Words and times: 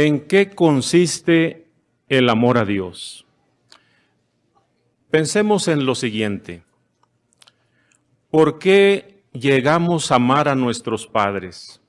¿En 0.00 0.28
qué 0.28 0.50
consiste 0.50 1.66
el 2.08 2.28
amor 2.28 2.56
a 2.56 2.64
Dios? 2.64 3.26
Pensemos 5.10 5.66
en 5.66 5.86
lo 5.86 5.96
siguiente. 5.96 6.62
¿Por 8.30 8.60
qué 8.60 9.24
llegamos 9.32 10.12
a 10.12 10.14
amar 10.14 10.48
a 10.48 10.54
nuestros 10.54 11.08
padres? 11.08 11.80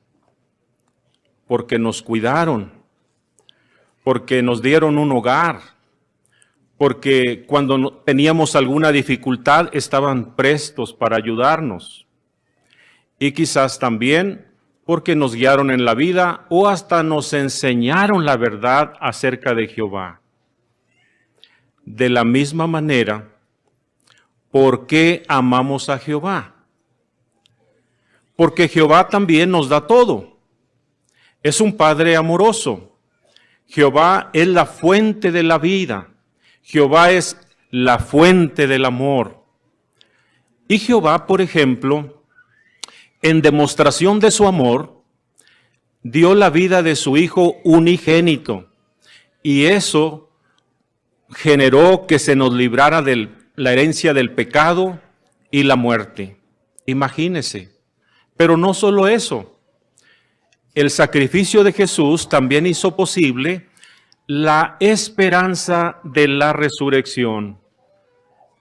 Porque 1.47 1.77
nos 1.77 2.01
cuidaron, 2.01 2.71
porque 4.03 4.41
nos 4.41 4.63
dieron 4.63 4.97
un 4.97 5.11
hogar, 5.11 5.59
porque 6.79 7.45
cuando 7.45 7.93
teníamos 8.07 8.55
alguna 8.55 8.91
dificultad 8.91 9.69
estaban 9.71 10.35
prestos 10.35 10.95
para 10.95 11.15
ayudarnos. 11.15 12.07
Y 13.19 13.33
quizás 13.33 13.77
también 13.77 14.48
porque 14.89 15.15
nos 15.15 15.35
guiaron 15.35 15.69
en 15.69 15.85
la 15.85 15.93
vida 15.93 16.47
o 16.49 16.67
hasta 16.67 17.03
nos 17.03 17.33
enseñaron 17.33 18.25
la 18.25 18.37
verdad 18.37 18.93
acerca 18.99 19.53
de 19.53 19.67
Jehová. 19.67 20.19
De 21.85 22.09
la 22.09 22.23
misma 22.23 22.65
manera, 22.65 23.29
¿por 24.49 24.87
qué 24.87 25.21
amamos 25.27 25.89
a 25.89 25.99
Jehová? 25.99 26.55
Porque 28.35 28.67
Jehová 28.67 29.07
también 29.09 29.51
nos 29.51 29.69
da 29.69 29.85
todo. 29.85 30.39
Es 31.43 31.61
un 31.61 31.77
Padre 31.77 32.15
amoroso. 32.15 32.97
Jehová 33.67 34.31
es 34.33 34.47
la 34.47 34.65
fuente 34.65 35.31
de 35.31 35.43
la 35.43 35.59
vida. 35.59 36.07
Jehová 36.63 37.11
es 37.11 37.37
la 37.69 37.99
fuente 37.99 38.65
del 38.65 38.85
amor. 38.85 39.45
Y 40.67 40.79
Jehová, 40.79 41.27
por 41.27 41.41
ejemplo, 41.41 42.18
en 43.21 43.41
demostración 43.41 44.19
de 44.19 44.31
su 44.31 44.47
amor, 44.47 45.03
dio 46.03 46.35
la 46.35 46.49
vida 46.49 46.81
de 46.81 46.95
su 46.95 47.17
Hijo 47.17 47.57
unigénito. 47.63 48.69
Y 49.43 49.65
eso 49.65 50.29
generó 51.31 52.05
que 52.07 52.19
se 52.19 52.35
nos 52.35 52.53
librara 52.53 53.01
de 53.01 53.29
la 53.55 53.73
herencia 53.73 54.13
del 54.13 54.33
pecado 54.33 54.99
y 55.51 55.63
la 55.63 55.75
muerte. 55.75 56.37
Imagínese. 56.85 57.77
Pero 58.37 58.57
no 58.57 58.73
solo 58.73 59.07
eso. 59.07 59.59
El 60.73 60.89
sacrificio 60.89 61.63
de 61.63 61.73
Jesús 61.73 62.29
también 62.29 62.65
hizo 62.65 62.95
posible 62.95 63.67
la 64.27 64.77
esperanza 64.79 65.99
de 66.03 66.27
la 66.27 66.53
resurrección. 66.53 67.59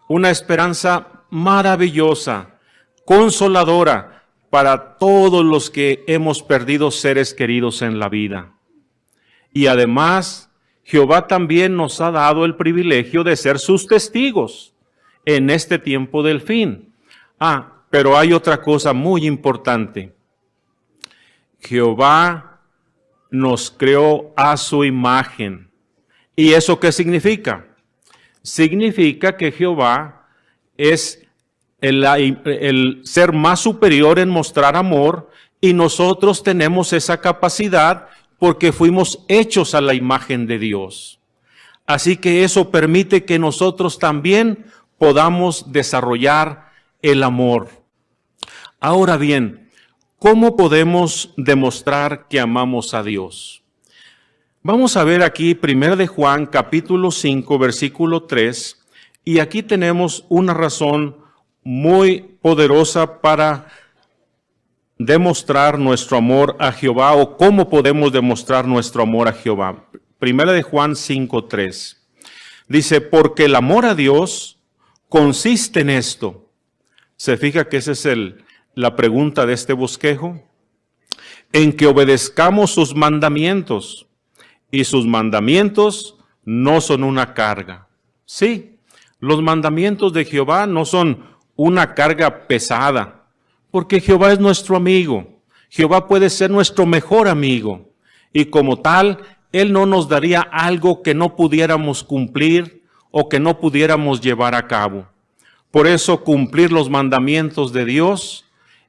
Una 0.09 0.31
esperanza 0.31 1.25
maravillosa, 1.31 2.59
consoladora 3.05 4.18
para 4.51 4.97
todos 4.97 5.45
los 5.45 5.71
que 5.71 6.05
hemos 6.07 6.43
perdido 6.43 6.91
seres 6.91 7.35
queridos 7.35 7.83
en 7.83 7.99
la 7.99 8.09
vida. 8.09 8.55
Y 9.53 9.67
además 9.67 10.51
Jehová 10.85 11.27
también 11.27 11.77
nos 11.77 12.01
ha 12.01 12.11
dado 12.11 12.45
el 12.45 12.57
privilegio 12.57 13.23
de 13.25 13.37
ser 13.37 13.59
sus 13.59 13.87
testigos 13.87 14.75
en 15.27 15.51
este 15.51 15.79
tiempo 15.79 16.23
del 16.23 16.41
fin. 16.41 16.95
Ah, 17.39 17.83
pero 17.91 18.17
hay 18.17 18.33
otra 18.33 18.63
cosa 18.63 18.95
muy 18.95 19.27
importante. 19.27 20.15
Jehová 21.61 22.61
nos 23.31 23.71
creó 23.71 24.33
a 24.37 24.57
su 24.57 24.85
imagen. 24.85 25.71
¿Y 26.35 26.53
eso 26.53 26.81
qué 26.81 26.93
significa? 26.93 27.67
Significa 28.43 29.37
que 29.37 29.53
Jehová 29.53 30.27
es 30.77 31.28
el, 31.81 33.01
ser 33.05 33.33
más 33.33 33.61
superior 33.61 34.19
en 34.19 34.29
mostrar 34.29 34.77
amor 34.77 35.31
y 35.61 35.73
nosotros 35.73 36.43
tenemos 36.43 36.93
esa 36.93 37.21
capacidad 37.21 38.09
porque 38.39 38.73
fuimos 38.73 39.25
hechos 39.29 39.75
a 39.75 39.81
la 39.81 39.95
imagen 39.95 40.47
de 40.47 40.59
Dios. 40.59 41.21
Así 41.87 42.17
que 42.17 42.45
eso 42.45 42.71
permite 42.71 43.25
que 43.25 43.39
nosotros 43.39 43.99
también 43.99 44.67
podamos 44.99 45.73
desarrollar 45.73 46.73
el 47.03 47.23
amor. 47.23 47.69
Ahora 48.81 49.17
bien, 49.17 49.71
¿cómo 50.19 50.57
podemos 50.57 51.33
demostrar 51.37 52.29
que 52.29 52.41
amamos 52.41 52.95
a 52.95 53.03
Dios? 53.03 53.63
Vamos 54.63 54.97
a 54.97 55.05
ver 55.05 55.23
aquí 55.23 55.59
1 55.61 55.97
de 55.97 56.07
Juan 56.07 56.47
capítulo 56.47 57.11
5 57.11 57.59
versículo 57.59 58.25
3 58.25 58.85
y 59.25 59.39
aquí 59.39 59.63
tenemos 59.63 60.27
una 60.29 60.53
razón 60.53 61.17
muy 61.69 62.23
poderosa 62.41 63.21
para 63.21 63.67
demostrar 64.97 65.79
nuestro 65.79 66.17
amor 66.17 66.57
a 66.59 66.73
Jehová 66.73 67.13
o 67.13 67.37
cómo 67.37 67.69
podemos 67.69 68.11
demostrar 68.11 68.67
nuestro 68.67 69.03
amor 69.03 69.29
a 69.29 69.35
Jehová. 69.35 69.85
Primera 70.19 70.53
de 70.53 70.63
Juan 70.63 70.93
5.3. 70.93 71.99
Dice, 72.69 73.03
porque 73.03 73.45
el 73.45 73.55
amor 73.55 73.85
a 73.85 73.95
Dios 73.95 74.59
consiste 75.11 75.81
en 75.81 75.91
esto. 75.91 76.51
¿Se 77.17 77.37
fija 77.37 77.69
que 77.69 77.77
esa 77.77 77.93
es 77.93 78.07
el, 78.07 78.43
la 78.75 78.97
pregunta 78.97 79.45
de 79.45 79.53
este 79.53 79.75
bosquejo? 79.75 80.43
En 81.53 81.75
que 81.75 81.87
obedezcamos 81.87 82.71
sus 82.71 82.95
mandamientos. 82.95 84.07
Y 84.71 84.85
sus 84.85 85.05
mandamientos 85.05 86.17
no 86.47 86.81
son 86.81 87.05
una 87.05 87.35
carga. 87.35 87.89
Sí, 88.25 88.79
los 89.21 89.43
mandamientos 89.43 90.15
de 90.15 90.25
Jehová 90.25 90.67
no 90.67 90.87
son 90.87 91.37
una 91.59 91.95
carga 91.95 92.47
pesada 92.47 93.19
porque 93.71 94.01
Jehová 94.01 94.33
es 94.33 94.39
nuestro 94.39 94.77
amigo. 94.77 95.27
Jehová 95.69 96.07
puede 96.07 96.31
ser 96.31 96.51
nuestro 96.51 96.87
mejor 96.87 97.29
amigo. 97.29 97.91
Y 98.33 98.47
como 98.47 98.81
tal, 98.81 99.19
Él 99.53 99.73
no 99.73 99.87
nos 99.87 100.09
daría 100.09 100.41
algo 100.41 101.03
que 101.03 101.15
no 101.15 101.37
pudiéramos 101.37 102.05
cumplir 102.05 102.85
o 103.11 103.29
que 103.29 103.41
no 103.41 103.59
pudiéramos 103.59 104.21
llevar 104.21 104.55
a 104.55 104.67
cabo. 104.67 105.07
Por 105.71 105.87
eso 105.87 106.23
cumplir 106.25 106.73
los 106.73 106.89
mandamientos 106.89 107.73
de 107.73 107.85
Dios 107.85 108.47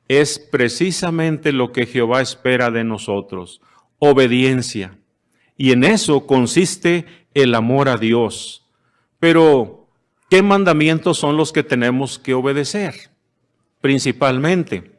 es 0.07 0.39
precisamente 0.39 1.51
lo 1.51 1.71
que 1.71 1.85
Jehová 1.85 2.21
espera 2.21 2.71
de 2.71 2.83
nosotros, 2.83 3.61
obediencia. 3.97 4.97
Y 5.57 5.71
en 5.71 5.83
eso 5.83 6.25
consiste 6.25 7.05
el 7.33 7.53
amor 7.53 7.89
a 7.89 7.97
Dios. 7.97 8.65
Pero, 9.19 9.78
¿qué 10.29 10.41
mandamientos 10.41 11.17
son 11.17 11.37
los 11.37 11.51
que 11.51 11.63
tenemos 11.63 12.19
que 12.19 12.33
obedecer? 12.33 13.09
principalmente. 13.81 14.91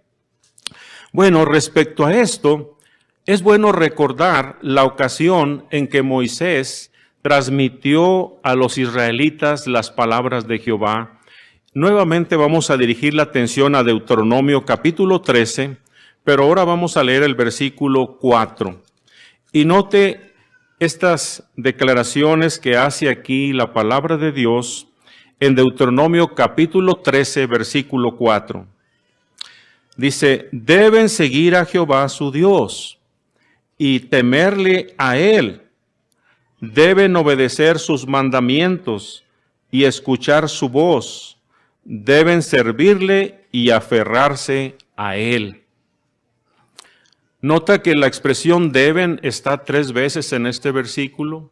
Bueno, 1.13 1.45
respecto 1.45 2.07
a 2.07 2.15
esto, 2.15 2.79
es 3.27 3.43
bueno 3.43 3.73
recordar 3.73 4.59
la 4.63 4.85
ocasión 4.85 5.67
en 5.71 5.89
que 5.89 6.03
Moisés 6.03 6.93
transmitió 7.23 8.39
a 8.43 8.55
los 8.55 8.79
israelitas 8.79 9.67
las 9.67 9.91
palabras 9.91 10.47
de 10.47 10.59
Jehová. 10.59 11.21
Nuevamente 11.75 12.37
vamos 12.37 12.71
a 12.71 12.77
dirigir 12.77 13.15
la 13.15 13.25
atención 13.25 13.75
a 13.75 13.85
Deuteronomio 13.85 14.65
capítulo 14.65 15.21
13, 15.21 15.77
pero 16.25 16.45
ahora 16.45 16.65
vamos 16.65 16.97
a 16.97 17.05
leer 17.05 17.23
el 17.23 17.35
versículo 17.35 18.19
4. 18.19 18.83
Y 19.53 19.65
note 19.65 20.33
estas 20.79 21.45
declaraciones 21.57 22.59
que 22.59 22.77
hace 22.77 23.11
aquí 23.11 23.53
la 23.53 23.75
palabra 23.75 24.17
de 24.17 24.33
Dios 24.33 24.90
en 25.41 25.55
Deuteronomio 25.55 26.35
capítulo 26.35 26.97
13, 26.97 27.47
versículo 27.47 28.15
4. 28.15 28.67
Dice, 29.97 30.49
deben 30.53 31.09
seguir 31.09 31.57
a 31.57 31.65
Jehová 31.65 32.07
su 32.11 32.31
Dios 32.31 32.99
y 33.79 34.01
temerle 34.01 34.95
a 34.99 35.17
Él. 35.17 35.63
Deben 36.61 37.17
obedecer 37.17 37.79
sus 37.79 38.07
mandamientos 38.07 39.25
y 39.71 39.85
escuchar 39.85 40.51
su 40.51 40.69
voz. 40.69 41.39
Deben 41.85 42.43
servirle 42.43 43.47
y 43.51 43.71
aferrarse 43.71 44.77
a 44.95 45.17
Él. 45.17 45.63
Nota 47.41 47.81
que 47.81 47.95
la 47.95 48.07
expresión 48.07 48.71
deben 48.73 49.19
está 49.23 49.65
tres 49.65 49.93
veces 49.93 50.35
en 50.35 50.47
este 50.47 50.71
versículo. 50.71 51.51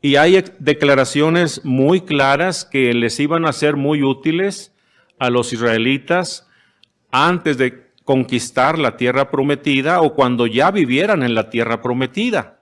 Y 0.00 0.16
hay 0.16 0.44
declaraciones 0.58 1.64
muy 1.64 2.02
claras 2.02 2.64
que 2.64 2.94
les 2.94 3.18
iban 3.18 3.46
a 3.46 3.52
ser 3.52 3.76
muy 3.76 4.02
útiles 4.02 4.72
a 5.18 5.30
los 5.30 5.52
israelitas 5.52 6.46
antes 7.10 7.58
de 7.58 7.88
conquistar 8.04 8.78
la 8.78 8.96
tierra 8.96 9.30
prometida 9.30 10.00
o 10.00 10.14
cuando 10.14 10.46
ya 10.46 10.70
vivieran 10.70 11.22
en 11.22 11.34
la 11.34 11.50
tierra 11.50 11.82
prometida. 11.82 12.60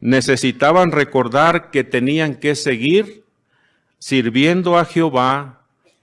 Necesitaban 0.00 0.92
recordar 0.92 1.70
que 1.70 1.82
tenían 1.82 2.34
que 2.34 2.54
seguir 2.54 3.24
sirviendo 3.98 4.78
a 4.78 4.84
Jehová, 4.84 5.62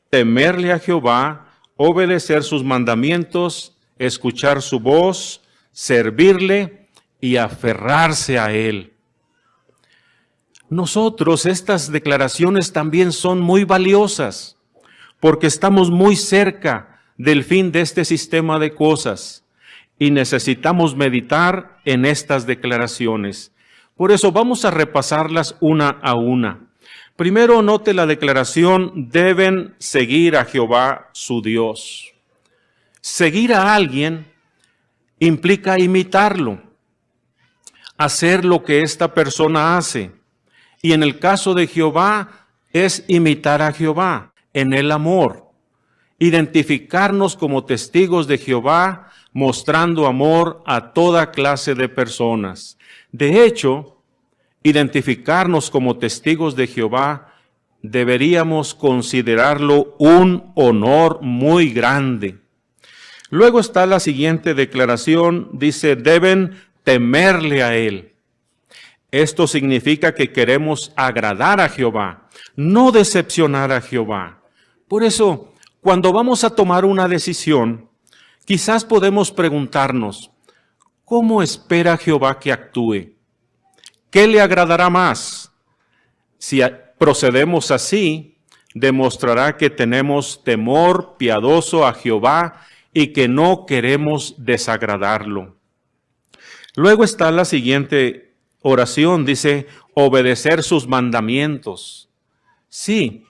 temerle 0.09 0.71
a 0.71 0.79
Jehová, 0.79 1.51
obedecer 1.75 2.43
sus 2.43 2.63
mandamientos, 2.63 3.77
escuchar 3.99 4.63
su 4.63 4.79
voz, 4.79 5.41
servirle 5.71 6.87
y 7.19 7.37
aferrarse 7.37 8.39
a 8.39 8.51
Él. 8.51 8.90
Nosotros 10.71 11.45
estas 11.45 11.91
declaraciones 11.91 12.71
también 12.71 13.11
son 13.11 13.41
muy 13.41 13.65
valiosas 13.65 14.55
porque 15.19 15.45
estamos 15.45 15.91
muy 15.91 16.15
cerca 16.15 17.01
del 17.17 17.43
fin 17.43 17.73
de 17.73 17.81
este 17.81 18.05
sistema 18.05 18.57
de 18.57 18.73
cosas. 18.73 19.43
y 19.99 20.09
necesitamos 20.09 20.95
meditar 20.95 21.77
en 21.85 22.05
estas 22.05 22.47
declaraciones. 22.47 23.51
Por 23.95 24.11
eso 24.11 24.31
vamos 24.31 24.65
a 24.65 24.71
repasarlas 24.71 25.55
una 25.59 25.89
a 25.89 26.15
una. 26.15 26.61
Primero 27.15 27.61
note 27.61 27.93
la 27.93 28.07
declaración, 28.07 29.09
deben 29.11 29.75
seguir 29.77 30.37
a 30.37 30.45
Jehová 30.45 31.09
su 31.11 31.43
Dios. 31.43 32.13
Seguir 32.99 33.53
a 33.53 33.75
alguien 33.75 34.25
implica 35.19 35.77
imitarlo, 35.77 36.59
hacer 37.95 38.43
lo 38.43 38.63
que 38.63 38.81
esta 38.81 39.13
persona 39.13 39.77
hace. 39.77 40.20
Y 40.81 40.93
en 40.93 41.03
el 41.03 41.19
caso 41.19 41.53
de 41.53 41.67
Jehová 41.67 42.47
es 42.73 43.03
imitar 43.07 43.61
a 43.61 43.71
Jehová 43.71 44.33
en 44.53 44.73
el 44.73 44.91
amor, 44.91 45.51
identificarnos 46.19 47.35
como 47.35 47.65
testigos 47.65 48.27
de 48.27 48.37
Jehová, 48.37 49.09
mostrando 49.33 50.07
amor 50.07 50.61
a 50.65 50.93
toda 50.93 51.31
clase 51.31 51.75
de 51.75 51.89
personas. 51.89 52.77
De 53.11 53.45
hecho, 53.45 53.97
identificarnos 54.63 55.69
como 55.69 55.97
testigos 55.97 56.55
de 56.55 56.67
Jehová 56.67 57.27
deberíamos 57.81 58.75
considerarlo 58.75 59.95
un 59.97 60.51
honor 60.55 61.19
muy 61.21 61.71
grande. 61.71 62.37
Luego 63.29 63.59
está 63.59 63.85
la 63.85 63.99
siguiente 63.99 64.53
declaración, 64.53 65.49
dice, 65.53 65.95
deben 65.95 66.61
temerle 66.83 67.63
a 67.63 67.75
Él. 67.75 68.10
Esto 69.11 69.45
significa 69.45 70.15
que 70.15 70.31
queremos 70.31 70.93
agradar 70.95 71.59
a 71.59 71.67
Jehová, 71.67 72.29
no 72.55 72.93
decepcionar 72.93 73.71
a 73.71 73.81
Jehová. 73.81 74.41
Por 74.87 75.03
eso, 75.03 75.53
cuando 75.81 76.13
vamos 76.13 76.45
a 76.45 76.55
tomar 76.55 76.85
una 76.85 77.09
decisión, 77.09 77.89
quizás 78.45 78.85
podemos 78.85 79.31
preguntarnos, 79.31 80.31
¿cómo 81.03 81.43
espera 81.43 81.97
Jehová 81.97 82.39
que 82.39 82.53
actúe? 82.53 83.13
¿Qué 84.09 84.27
le 84.27 84.39
agradará 84.39 84.89
más? 84.89 85.51
Si 86.37 86.61
procedemos 86.97 87.69
así, 87.71 88.37
demostrará 88.73 89.57
que 89.57 89.69
tenemos 89.69 90.43
temor 90.43 91.15
piadoso 91.17 91.85
a 91.85 91.93
Jehová 91.93 92.61
y 92.93 93.07
que 93.07 93.27
no 93.27 93.65
queremos 93.65 94.35
desagradarlo. 94.37 95.57
Luego 96.75 97.03
está 97.03 97.29
la 97.31 97.43
siguiente 97.43 98.30
oración, 98.61 99.25
dice, 99.25 99.67
obedecer 99.93 100.63
sus 100.63 100.87
mandamientos. 100.87 102.09
Sí, 102.69 103.25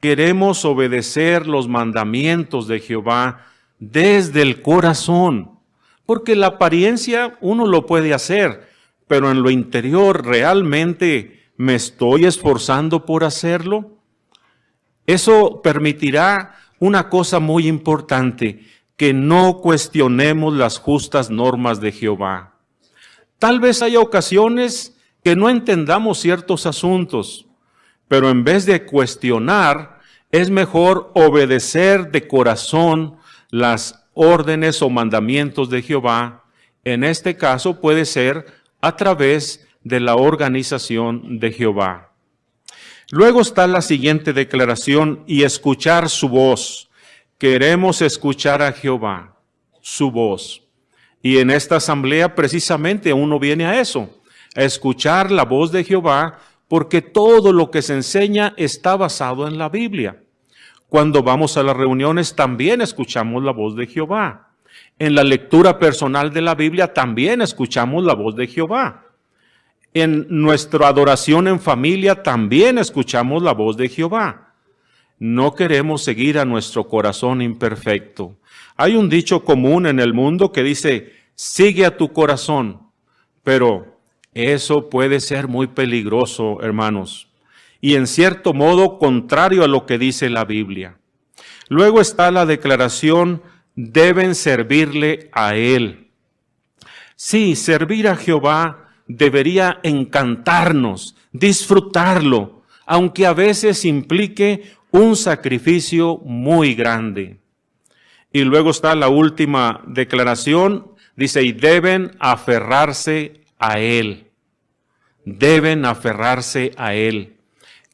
queremos 0.00 0.64
obedecer 0.64 1.46
los 1.46 1.68
mandamientos 1.68 2.68
de 2.68 2.80
Jehová 2.80 3.46
desde 3.78 4.42
el 4.42 4.62
corazón, 4.62 5.58
porque 6.06 6.36
la 6.36 6.48
apariencia 6.48 7.36
uno 7.40 7.66
lo 7.66 7.86
puede 7.86 8.14
hacer, 8.14 8.68
pero 9.06 9.30
en 9.30 9.42
lo 9.42 9.50
interior 9.50 10.24
realmente 10.24 11.50
me 11.56 11.74
estoy 11.74 12.24
esforzando 12.24 13.04
por 13.04 13.24
hacerlo. 13.24 13.98
Eso 15.06 15.60
permitirá 15.62 16.54
una 16.78 17.08
cosa 17.08 17.40
muy 17.40 17.66
importante, 17.66 18.64
que 18.96 19.12
no 19.12 19.58
cuestionemos 19.58 20.54
las 20.54 20.78
justas 20.78 21.30
normas 21.30 21.80
de 21.80 21.92
Jehová. 21.92 22.57
Tal 23.38 23.60
vez 23.60 23.82
haya 23.82 24.00
ocasiones 24.00 24.96
que 25.22 25.36
no 25.36 25.48
entendamos 25.48 26.18
ciertos 26.18 26.66
asuntos, 26.66 27.46
pero 28.08 28.30
en 28.30 28.42
vez 28.42 28.66
de 28.66 28.84
cuestionar, 28.84 29.98
es 30.30 30.50
mejor 30.50 31.10
obedecer 31.14 32.10
de 32.10 32.26
corazón 32.26 33.16
las 33.50 34.04
órdenes 34.12 34.82
o 34.82 34.90
mandamientos 34.90 35.70
de 35.70 35.82
Jehová. 35.82 36.44
En 36.84 37.04
este 37.04 37.36
caso 37.36 37.80
puede 37.80 38.04
ser 38.04 38.46
a 38.80 38.96
través 38.96 39.66
de 39.84 40.00
la 40.00 40.16
organización 40.16 41.38
de 41.38 41.52
Jehová. 41.52 42.12
Luego 43.10 43.40
está 43.40 43.66
la 43.66 43.80
siguiente 43.80 44.32
declaración 44.32 45.24
y 45.26 45.44
escuchar 45.44 46.10
su 46.10 46.28
voz. 46.28 46.90
Queremos 47.38 48.02
escuchar 48.02 48.60
a 48.60 48.72
Jehová, 48.72 49.38
su 49.80 50.10
voz. 50.10 50.67
Y 51.22 51.38
en 51.38 51.50
esta 51.50 51.76
asamblea 51.76 52.34
precisamente 52.34 53.12
uno 53.12 53.38
viene 53.38 53.66
a 53.66 53.80
eso, 53.80 54.20
a 54.54 54.62
escuchar 54.62 55.30
la 55.30 55.44
voz 55.44 55.72
de 55.72 55.84
Jehová, 55.84 56.38
porque 56.68 57.02
todo 57.02 57.52
lo 57.52 57.70
que 57.70 57.82
se 57.82 57.94
enseña 57.94 58.54
está 58.56 58.96
basado 58.96 59.48
en 59.48 59.58
la 59.58 59.68
Biblia. 59.68 60.22
Cuando 60.88 61.22
vamos 61.22 61.56
a 61.56 61.62
las 61.62 61.76
reuniones 61.76 62.34
también 62.34 62.80
escuchamos 62.80 63.42
la 63.42 63.52
voz 63.52 63.74
de 63.76 63.86
Jehová. 63.86 64.48
En 64.98 65.14
la 65.14 65.24
lectura 65.24 65.78
personal 65.78 66.32
de 66.32 66.40
la 66.40 66.54
Biblia 66.54 66.92
también 66.92 67.42
escuchamos 67.42 68.04
la 68.04 68.14
voz 68.14 68.36
de 68.36 68.46
Jehová. 68.46 69.04
En 69.94 70.26
nuestra 70.28 70.88
adoración 70.88 71.48
en 71.48 71.60
familia 71.60 72.22
también 72.22 72.78
escuchamos 72.78 73.42
la 73.42 73.52
voz 73.52 73.76
de 73.76 73.88
Jehová. 73.88 74.47
No 75.18 75.54
queremos 75.54 76.02
seguir 76.02 76.38
a 76.38 76.44
nuestro 76.44 76.88
corazón 76.88 77.42
imperfecto. 77.42 78.36
Hay 78.76 78.94
un 78.94 79.08
dicho 79.08 79.44
común 79.44 79.86
en 79.86 79.98
el 79.98 80.14
mundo 80.14 80.52
que 80.52 80.62
dice, 80.62 81.12
sigue 81.34 81.84
a 81.84 81.96
tu 81.96 82.12
corazón, 82.12 82.80
pero 83.42 83.98
eso 84.34 84.88
puede 84.88 85.20
ser 85.20 85.48
muy 85.48 85.66
peligroso, 85.66 86.58
hermanos, 86.62 87.28
y 87.80 87.96
en 87.96 88.06
cierto 88.06 88.52
modo 88.54 88.98
contrario 88.98 89.64
a 89.64 89.68
lo 89.68 89.86
que 89.86 89.98
dice 89.98 90.30
la 90.30 90.44
Biblia. 90.44 90.98
Luego 91.68 92.00
está 92.00 92.30
la 92.30 92.46
declaración, 92.46 93.42
deben 93.74 94.34
servirle 94.34 95.28
a 95.32 95.56
Él. 95.56 96.10
Sí, 97.16 97.56
servir 97.56 98.06
a 98.06 98.16
Jehová 98.16 98.90
debería 99.08 99.80
encantarnos, 99.82 101.16
disfrutarlo, 101.32 102.62
aunque 102.86 103.26
a 103.26 103.32
veces 103.32 103.84
implique 103.84 104.72
un 104.90 105.16
sacrificio 105.16 106.18
muy 106.24 106.74
grande. 106.74 107.38
Y 108.32 108.44
luego 108.44 108.70
está 108.70 108.94
la 108.94 109.08
última 109.08 109.82
declaración, 109.86 110.92
dice, 111.16 111.42
y 111.42 111.52
deben 111.52 112.12
aferrarse 112.18 113.40
a 113.58 113.78
Él. 113.78 114.26
Deben 115.24 115.84
aferrarse 115.84 116.72
a 116.76 116.94
Él. 116.94 117.36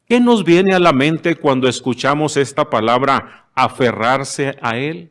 ¿Qué 0.09 0.21
nos 0.21 0.45
viene 0.45 0.75
a 0.75 0.79
la 0.79 0.93
mente 0.93 1.37
cuando 1.37 1.69
escuchamos 1.69 2.37
esta 2.37 2.69
palabra, 2.69 3.47
aferrarse 3.55 4.57
a 4.61 4.77
Él? 4.77 5.11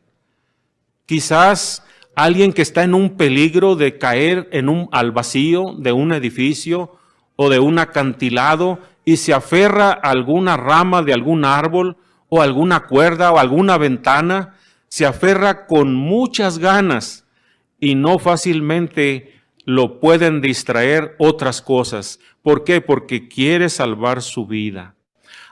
Quizás 1.06 1.84
alguien 2.14 2.52
que 2.52 2.62
está 2.62 2.84
en 2.84 2.94
un 2.94 3.16
peligro 3.16 3.76
de 3.76 3.98
caer 3.98 4.48
en 4.52 4.68
un, 4.68 4.88
al 4.92 5.12
vacío 5.12 5.74
de 5.78 5.92
un 5.92 6.12
edificio 6.12 6.96
o 7.36 7.50
de 7.50 7.58
un 7.58 7.78
acantilado 7.78 8.78
y 9.04 9.16
se 9.16 9.32
aferra 9.32 9.90
a 9.90 10.10
alguna 10.10 10.56
rama 10.56 11.02
de 11.02 11.12
algún 11.12 11.44
árbol 11.44 11.96
o 12.28 12.42
alguna 12.42 12.80
cuerda 12.86 13.32
o 13.32 13.38
alguna 13.38 13.78
ventana 13.78 14.54
se 14.88 15.06
aferra 15.06 15.66
con 15.66 15.94
muchas 15.94 16.58
ganas 16.58 17.26
y 17.80 17.94
no 17.96 18.18
fácilmente 18.18 19.34
lo 19.64 20.00
pueden 20.00 20.40
distraer 20.40 21.16
otras 21.18 21.60
cosas. 21.62 22.20
¿Por 22.42 22.64
qué? 22.64 22.80
Porque 22.80 23.28
quiere 23.28 23.68
salvar 23.68 24.22
su 24.22 24.46
vida. 24.46 24.94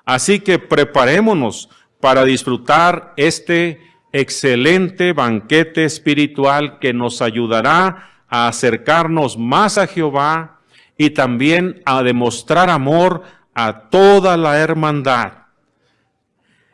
Así 0.05 0.41
que 0.41 0.59
preparémonos 0.59 1.69
para 2.01 2.25
disfrutar 2.25 3.15
este 3.17 3.81
excelente 4.13 5.13
banquete 5.13 5.85
espiritual 5.85 6.79
que 6.79 6.93
nos 6.93 7.23
ayudará 7.23 8.25
a 8.29 8.49
acercarnos 8.49 9.39
más 9.39 9.79
a 9.79 9.87
Jehová 9.87 10.61
y 10.99 11.11
también 11.11 11.83
a 11.85 12.03
demostrar 12.03 12.71
amor 12.71 13.23
a 13.55 13.89
toda 13.91 14.37
la 14.37 14.59
hermandad. 14.59 15.33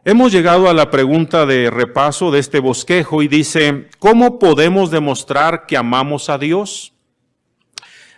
Hemos 0.05 0.33
llegado 0.33 0.69
a 0.69 0.75
la 0.75 0.91
pregunta 0.91 1.45
de 1.45 1.71
repaso 1.71 2.31
de 2.31 2.39
este 2.39 2.61
bosquejo 2.61 3.23
y 3.23 3.29
dice, 3.29 3.89
¿cómo 3.99 4.39
podemos 4.39 4.91
demostrar 4.91 5.67
que 5.67 5.77
amamos 5.77 6.31
a 6.31 6.39
Dios? 6.39 6.95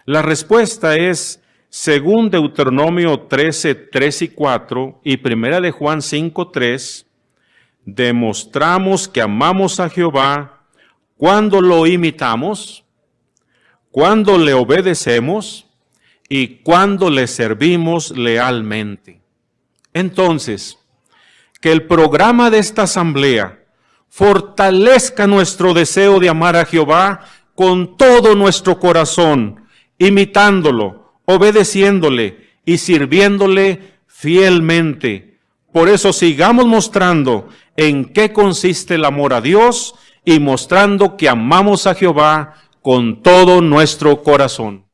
La 0.05 0.23
respuesta 0.23 0.97
es, 0.97 1.43
según 1.69 2.31
Deuteronomio 2.31 3.21
13, 3.21 3.75
3 3.75 4.23
y 4.23 4.29
4 4.29 5.01
y 5.05 5.17
Primera 5.17 5.61
de 5.61 5.71
Juan 5.71 6.03
5, 6.03 6.51
3, 6.51 7.07
demostramos 7.85 9.09
que 9.09 9.23
amamos 9.23 9.81
a 9.81 9.89
Jehová 9.89 10.67
cuando 11.17 11.61
lo 11.61 11.87
imitamos, 11.87 12.85
cuando 13.91 14.39
le 14.39 14.55
obedecemos 14.55 15.67
y 16.33 16.61
cuando 16.63 17.11
le 17.11 17.27
servimos 17.27 18.13
lealmente. 18.13 19.21
Entonces, 19.93 20.79
que 21.61 21.73
el 21.73 21.89
programa 21.89 22.51
de 22.51 22.61
esta 22.61 22.83
asamblea 22.83 23.65
fortalezca 24.09 25.27
nuestro 25.27 25.75
deseo 25.75 26.21
de 26.21 26.29
amar 26.29 26.55
a 26.55 26.65
Jehová 26.65 27.25
con 27.57 27.97
todo 27.97 28.37
nuestro 28.37 28.79
corazón, 28.79 29.67
imitándolo, 29.99 31.15
obedeciéndole 31.25 32.49
y 32.65 32.79
sirviéndole 32.79 33.95
fielmente. 34.07 35.41
Por 35.73 35.89
eso 35.89 36.13
sigamos 36.13 36.65
mostrando 36.65 37.49
en 37.77 38.05
qué 38.05 38.33
consiste 38.33 38.95
el 38.95 39.05
amor 39.05 39.35
a 39.35 39.41
Dios 39.41 39.97
y 40.25 40.39
mostrando 40.39 41.17
que 41.17 41.29
amamos 41.29 41.89
a 41.89 41.95
Jehová 41.97 42.55
con 42.83 43.21
todo 43.21 43.61
nuestro 43.61 44.23
corazón. 44.23 44.90